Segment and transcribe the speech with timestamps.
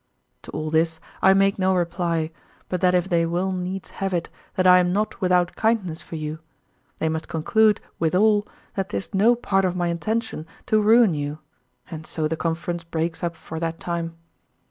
[0.41, 2.31] To all this I make no reply,
[2.69, 6.15] but that if they will needs have it that I am not without kindness for
[6.15, 6.39] you,
[6.97, 11.37] they must conclude withal that 'tis no part of my intention to ruin you,
[11.91, 14.15] and so the conference breaks up for that time.